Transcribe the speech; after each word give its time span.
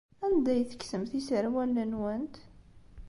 Anda 0.25 0.49
ay 0.53 0.63
tekksemt 0.71 1.11
iserwalen-nwent? 1.19 2.35